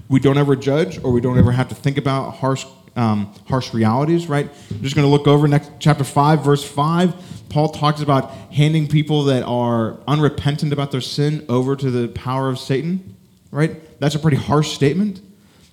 [0.09, 3.73] we don't ever judge or we don't ever have to think about harsh, um, harsh
[3.73, 4.47] realities, right?
[4.69, 7.49] I'm just going to look over next chapter 5, verse 5.
[7.49, 12.47] Paul talks about handing people that are unrepentant about their sin over to the power
[12.47, 13.15] of Satan,
[13.49, 13.99] right?
[13.99, 15.19] That's a pretty harsh statement.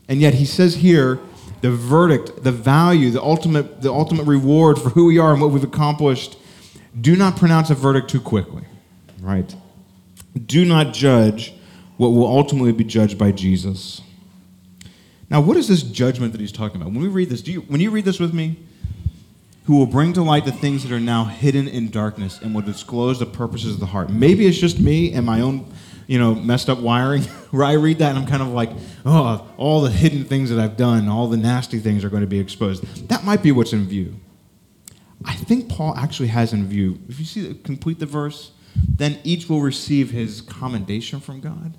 [0.08, 1.20] And yet he says here
[1.64, 5.50] the verdict, the value, the ultimate, the ultimate reward for who we are and what
[5.50, 6.36] we've accomplished.
[7.00, 8.64] Do not pronounce a verdict too quickly,
[9.22, 9.56] right?
[10.44, 11.54] Do not judge
[11.96, 14.02] what will ultimately be judged by Jesus.
[15.30, 16.92] Now, what is this judgment that he's talking about?
[16.92, 18.58] When we read this, do you, when you read this with me,
[19.64, 22.60] who will bring to light the things that are now hidden in darkness and will
[22.60, 24.10] disclose the purposes of the heart.
[24.10, 25.72] Maybe it's just me and my own
[26.06, 28.70] you know, messed up wiring, where I read that and I'm kind of like,
[29.04, 32.26] oh, all the hidden things that I've done, all the nasty things are going to
[32.28, 33.08] be exposed.
[33.08, 34.16] That might be what's in view.
[35.24, 39.48] I think Paul actually has in view, if you see, complete the verse, then each
[39.48, 41.76] will receive his commendation from God.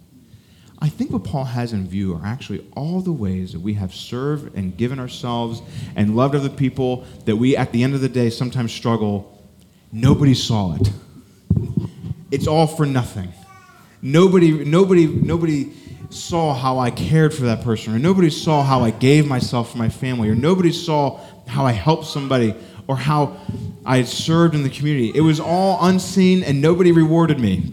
[0.80, 3.94] I think what Paul has in view are actually all the ways that we have
[3.94, 5.62] served and given ourselves
[5.96, 9.42] and loved other people that we, at the end of the day, sometimes struggle.
[9.92, 10.92] Nobody saw it.
[12.32, 13.32] It's all for nothing.
[14.06, 15.72] Nobody, nobody, nobody
[16.12, 19.80] saw how I cared for that person, or nobody saw how I gave myself for
[19.80, 22.54] my family, or nobody saw how I helped somebody,
[22.86, 23.36] or how
[23.84, 25.12] I served in the community.
[25.16, 27.72] It was all unseen, and nobody rewarded me.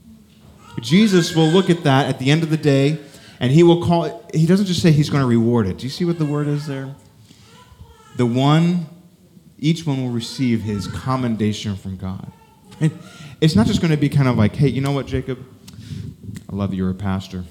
[0.80, 2.96] Jesus will look at that at the end of the day,
[3.38, 5.76] and he will call he doesn't just say he's going to reward it.
[5.76, 6.94] Do you see what the word is there?
[8.16, 8.86] The one,
[9.58, 12.32] each one will receive his commendation from God.
[13.40, 15.38] It's not just going to be kind of like, hey, you know what, Jacob?
[16.50, 17.44] I love you, you're a pastor.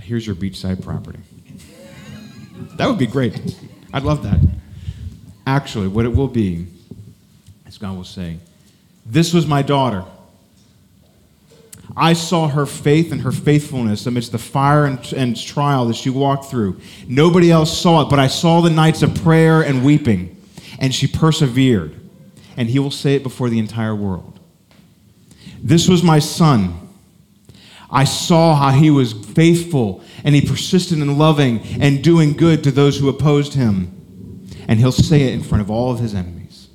[0.00, 1.20] Here's your beachside property.
[2.76, 3.56] That would be great.
[3.92, 4.38] I'd love that.
[5.46, 6.66] Actually, what it will be,
[7.66, 8.38] as God will say,
[9.06, 10.04] this was my daughter.
[11.96, 16.10] I saw her faith and her faithfulness amidst the fire and, and, trial that she
[16.10, 16.80] walked through.
[17.06, 20.36] Nobody else saw it, but I saw the nights of prayer and weeping,
[20.78, 22.00] and she persevered.
[22.56, 24.33] And he will say it before the entire world.
[25.64, 26.78] This was my son.
[27.90, 32.70] I saw how he was faithful and he persisted in loving and doing good to
[32.70, 33.90] those who opposed him.
[34.68, 36.68] And he'll say it in front of all of his enemies.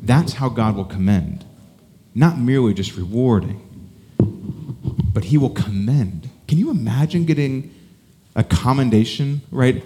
[0.00, 1.44] That's how God will commend,
[2.14, 3.60] not merely just rewarding,
[5.12, 6.30] but he will commend.
[6.46, 7.74] Can you imagine getting
[8.36, 9.84] a commendation, right?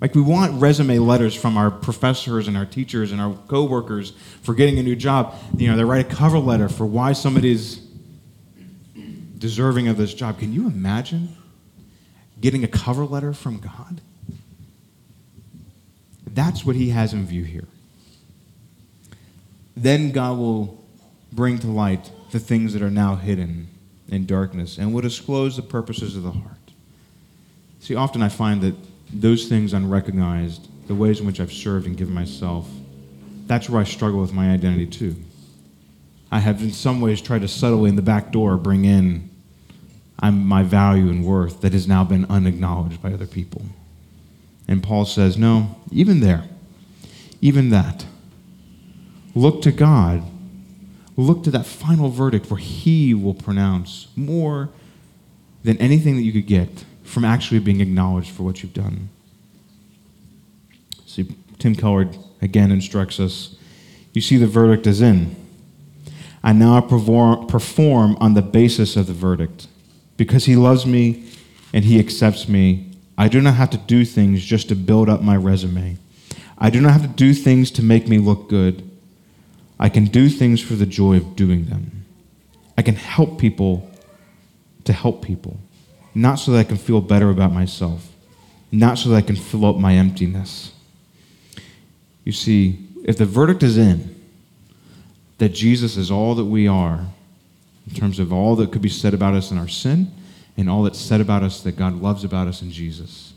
[0.00, 4.54] Like we want resume letters from our professors and our teachers and our coworkers for
[4.54, 5.34] getting a new job.
[5.56, 7.80] You know, they write a cover letter for why somebody's
[9.38, 10.38] deserving of this job.
[10.38, 11.36] Can you imagine
[12.40, 14.00] getting a cover letter from God?
[16.26, 17.68] That's what he has in view here.
[19.74, 20.84] Then God will
[21.32, 23.68] bring to light the things that are now hidden
[24.08, 26.56] in darkness and will disclose the purposes of the heart.
[27.80, 28.74] See, often I find that
[29.12, 32.68] those things unrecognized, the ways in which I've served and given myself,
[33.46, 35.16] that's where I struggle with my identity too.
[36.30, 39.30] I have, in some ways, tried to subtly in the back door bring in
[40.18, 43.62] I'm my value and worth that has now been unacknowledged by other people.
[44.66, 46.44] And Paul says, no, even there,
[47.40, 48.06] even that,
[49.34, 50.22] look to God.
[51.18, 54.68] Look to that final verdict where He will pronounce more
[55.64, 59.08] than anything that you could get from actually being acknowledged for what you've done.
[61.06, 62.08] See, Tim Keller
[62.42, 63.56] again instructs us
[64.16, 65.36] you see, the verdict is in.
[66.42, 69.66] I now perform on the basis of the verdict.
[70.16, 71.30] Because he loves me
[71.74, 75.20] and he accepts me, I do not have to do things just to build up
[75.20, 75.98] my resume.
[76.56, 78.90] I do not have to do things to make me look good.
[79.78, 82.06] I can do things for the joy of doing them.
[82.78, 83.90] I can help people
[84.84, 85.60] to help people,
[86.16, 88.10] not so that I can feel better about myself,
[88.72, 90.72] not so that I can fill up my emptiness.
[92.24, 94.14] You see, if the verdict is in
[95.36, 97.04] that Jesus is all that we are,
[97.86, 100.10] in terms of all that could be said about us in our sin
[100.56, 103.34] and all that's said about us that God loves about us in Jesus,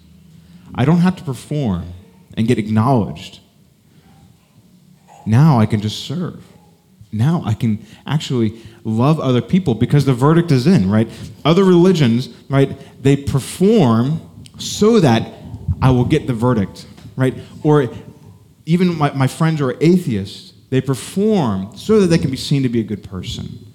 [0.73, 1.83] I don't have to perform
[2.37, 3.41] and get acknowledged.
[5.25, 6.45] Now I can just serve.
[7.11, 11.09] Now I can actually love other people because the verdict is in, right?
[11.43, 14.21] Other religions, right, they perform
[14.57, 15.31] so that
[15.81, 16.85] I will get the verdict,
[17.15, 17.33] right?
[17.63, 17.89] Or
[18.65, 22.69] even my, my friends are atheists, they perform so that they can be seen to
[22.69, 23.65] be a good person.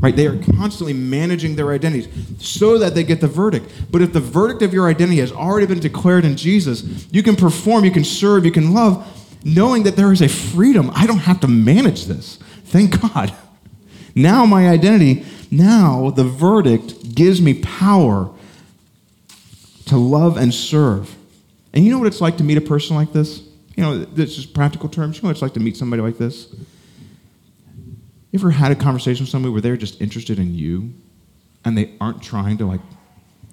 [0.00, 0.16] Right?
[0.16, 3.70] They are constantly managing their identities so that they get the verdict.
[3.90, 7.36] But if the verdict of your identity has already been declared in Jesus, you can
[7.36, 9.06] perform, you can serve, you can love,
[9.44, 10.90] knowing that there is a freedom.
[10.94, 12.38] I don't have to manage this.
[12.70, 13.34] Thank God.
[14.14, 18.30] Now, my identity, now the verdict gives me power
[19.86, 21.16] to love and serve.
[21.72, 23.42] And you know what it's like to meet a person like this?
[23.76, 25.16] You know, this is practical terms.
[25.16, 26.48] You know what it's like to meet somebody like this?
[28.30, 30.92] You ever had a conversation with somebody where they're just interested in you
[31.64, 32.80] and they aren't trying to like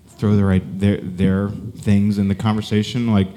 [0.10, 3.12] throw their, their, their things in the conversation?
[3.12, 3.30] Like,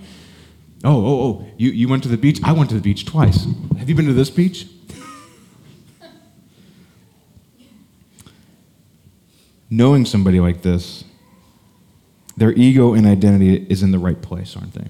[0.85, 2.39] oh, oh, oh, you, you went to the beach?
[2.45, 3.47] I went to the beach twice.
[3.79, 4.67] Have you been to this beach?
[9.71, 11.05] Knowing somebody like this,
[12.37, 14.89] their ego and identity is in the right place, aren't they?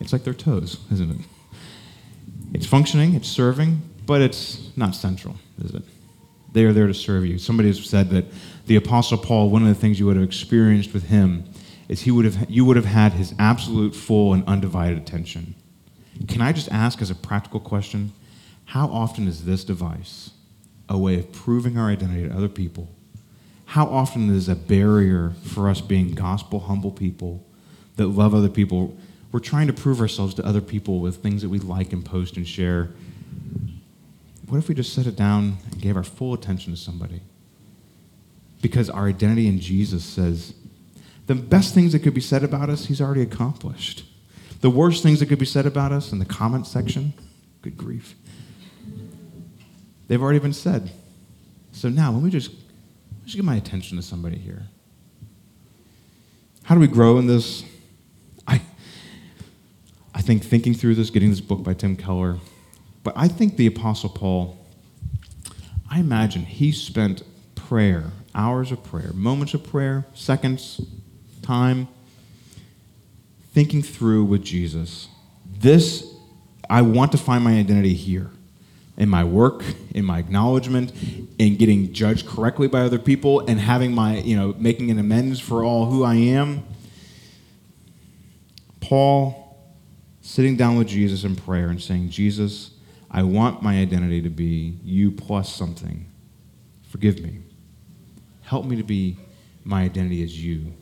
[0.00, 1.26] It's like their toes, isn't it?
[2.52, 5.82] It's functioning, it's serving, but it's not central, is it?
[6.52, 7.38] They are there to serve you.
[7.38, 8.26] Somebody has said that
[8.66, 11.44] the Apostle Paul, one of the things you would have experienced with him
[11.88, 15.54] is he would have, you would have had his absolute, full, and undivided attention.
[16.28, 18.12] Can I just ask as a practical question
[18.66, 20.30] how often is this device
[20.88, 22.88] a way of proving our identity to other people?
[23.72, 27.44] How often is a barrier for us being gospel humble people
[27.96, 28.96] that love other people?
[29.30, 32.36] We're trying to prove ourselves to other people with things that we like and post
[32.36, 32.90] and share
[34.52, 37.22] what if we just set it down and gave our full attention to somebody?
[38.60, 40.52] Because our identity in Jesus says
[41.26, 44.04] the best things that could be said about us, he's already accomplished.
[44.60, 47.14] The worst things that could be said about us in the comment section,
[47.62, 48.14] good grief,
[50.08, 50.90] they've already been said.
[51.72, 52.50] So now, let me just,
[53.32, 54.64] just give my attention to somebody here.
[56.64, 57.64] How do we grow in this?
[58.46, 58.60] I,
[60.14, 62.36] I think thinking through this, getting this book by Tim Keller,
[63.02, 64.58] but I think the Apostle Paul,
[65.90, 67.22] I imagine he spent
[67.54, 70.82] prayer, hours of prayer, moments of prayer, seconds,
[71.40, 71.88] time,
[73.54, 75.08] thinking through with Jesus.
[75.50, 76.06] This,
[76.68, 78.30] I want to find my identity here
[79.02, 79.64] in my work,
[79.96, 80.92] in my acknowledgement,
[81.36, 85.40] in getting judged correctly by other people, and having my, you know, making an amends
[85.40, 86.62] for all who I am.
[88.78, 89.58] Paul
[90.20, 92.70] sitting down with Jesus in prayer and saying, Jesus,
[93.10, 96.06] I want my identity to be you plus something.
[96.88, 97.40] Forgive me.
[98.42, 99.16] Help me to be
[99.64, 100.72] my identity as you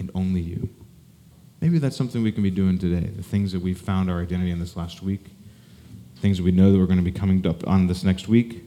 [0.00, 0.68] and only you.
[1.60, 3.06] Maybe that's something we can be doing today.
[3.06, 5.26] The things that we found our identity in this last week,
[6.22, 8.62] things we know that we're going to be coming up on this next week.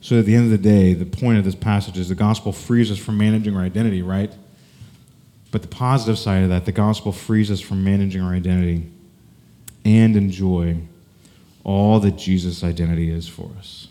[0.00, 2.52] So at the end of the day, the point of this passage is the gospel
[2.52, 4.32] frees us from managing our identity, right?
[5.50, 8.90] But the positive side of that, the gospel frees us from managing our identity
[9.84, 10.78] and enjoy
[11.64, 13.88] all that Jesus' identity is for us.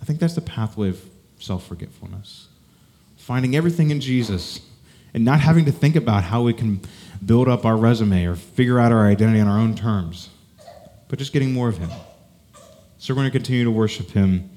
[0.00, 1.04] I think that's the pathway of
[1.38, 2.48] self forgetfulness.
[3.16, 4.60] Finding everything in Jesus
[5.12, 6.80] and not having to think about how we can
[7.24, 10.30] build up our resume or figure out our identity on our own terms,
[11.08, 11.90] but just getting more of Him.
[12.98, 14.50] So we're going to continue to worship Him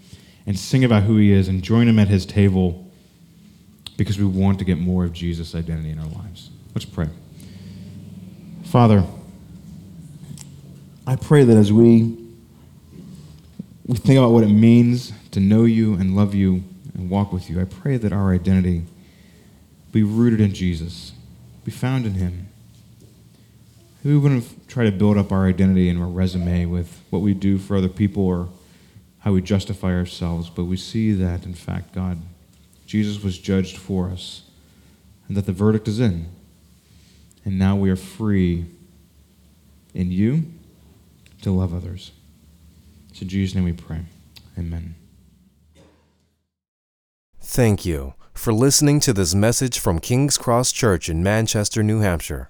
[0.46, 2.90] and sing about who He is and join Him at His table
[3.98, 6.50] because we want to get more of Jesus' identity in our lives.
[6.74, 7.10] Let's pray.
[8.64, 9.04] Father,
[11.06, 12.16] I pray that as we
[13.86, 17.50] we think about what it means to know you and love you and walk with
[17.50, 18.84] you, I pray that our identity
[19.92, 21.14] be rooted in Jesus,
[21.66, 22.49] be found in Him.
[24.04, 27.58] We wouldn't try to build up our identity and our resume with what we do
[27.58, 28.50] for other people or
[29.20, 32.22] how we justify ourselves, but we see that, in fact, God,
[32.86, 34.44] Jesus was judged for us
[35.28, 36.28] and that the verdict is in.
[37.44, 38.66] And now we are free
[39.94, 40.46] in you
[41.42, 42.12] to love others.
[43.14, 44.02] So in Jesus' name we pray.
[44.58, 44.96] Amen.
[47.42, 52.50] Thank you for listening to this message from King's Cross Church in Manchester, New Hampshire.